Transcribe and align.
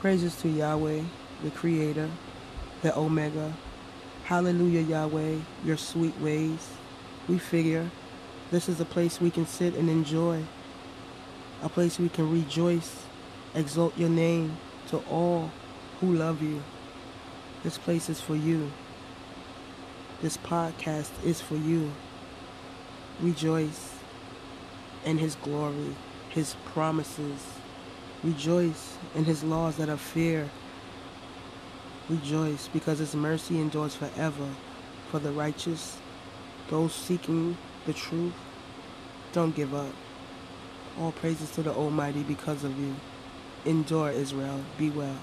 Praises 0.00 0.34
to 0.36 0.48
Yahweh, 0.48 1.02
the 1.44 1.50
Creator, 1.50 2.08
the 2.80 2.96
Omega. 2.96 3.52
Hallelujah, 4.24 4.80
Yahweh, 4.80 5.36
your 5.62 5.76
sweet 5.76 6.18
ways. 6.20 6.70
We 7.28 7.36
figure 7.36 7.90
this 8.50 8.66
is 8.66 8.80
a 8.80 8.86
place 8.86 9.20
we 9.20 9.30
can 9.30 9.44
sit 9.44 9.74
and 9.74 9.90
enjoy, 9.90 10.44
a 11.62 11.68
place 11.68 11.98
we 11.98 12.08
can 12.08 12.32
rejoice, 12.32 13.04
exalt 13.54 13.98
your 13.98 14.08
name 14.08 14.56
to 14.88 14.96
all 15.10 15.50
who 16.00 16.14
love 16.14 16.40
you. 16.40 16.62
This 17.62 17.76
place 17.76 18.08
is 18.08 18.22
for 18.22 18.36
you. 18.36 18.72
This 20.22 20.38
podcast 20.38 21.10
is 21.22 21.42
for 21.42 21.56
you. 21.56 21.92
Rejoice 23.20 23.96
in 25.04 25.18
His 25.18 25.34
glory, 25.34 25.94
His 26.30 26.56
promises. 26.64 27.59
Rejoice 28.22 28.98
in 29.14 29.24
His 29.24 29.42
laws 29.42 29.76
that 29.76 29.88
are 29.88 29.96
fair. 29.96 30.48
Rejoice 32.08 32.68
because 32.68 32.98
His 32.98 33.14
mercy 33.14 33.58
endures 33.58 33.94
forever 33.94 34.48
for 35.10 35.18
the 35.18 35.32
righteous, 35.32 35.96
those 36.68 36.92
seeking 36.94 37.56
the 37.86 37.92
truth. 37.92 38.34
Don't 39.32 39.54
give 39.54 39.74
up. 39.74 39.94
All 40.98 41.12
praises 41.12 41.50
to 41.52 41.62
the 41.62 41.72
Almighty 41.72 42.22
because 42.22 42.64
of 42.64 42.78
you. 42.78 42.94
Endure, 43.64 44.10
Israel. 44.10 44.62
Be 44.78 44.90
well. 44.90 45.16